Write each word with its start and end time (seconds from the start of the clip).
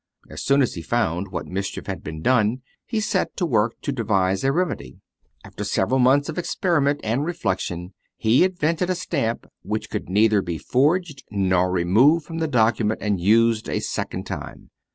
As 0.31 0.41
soon 0.41 0.63
as 0.63 0.73
he 0.73 0.81
found 0.81 1.27
what 1.31 1.45
mischief 1.45 1.85
had 1.85 2.03
been 2.03 2.23
done, 2.23 2.63
he 2.87 2.99
set 2.99 3.37
to 3.37 3.45
work 3.45 3.79
to 3.83 3.91
devise 3.91 4.43
a 4.43 4.51
remedy. 4.51 4.97
After 5.43 5.63
several 5.63 5.99
months' 5.99 6.27
experiment 6.27 6.99
and 7.03 7.23
reflection 7.23 7.93
he 8.17 8.43
invented 8.43 8.89
a 8.89 8.95
stamp 8.95 9.45
which 9.61 9.91
could 9.91 10.09
neither 10.09 10.41
be 10.41 10.57
forged 10.57 11.23
nor 11.29 11.69
removed 11.69 12.25
from 12.25 12.39
the 12.39 12.47
document 12.47 12.99
and 12.99 13.19
used 13.21 13.69
a 13.69 13.79
second 13.79 14.23
time. 14.25 14.71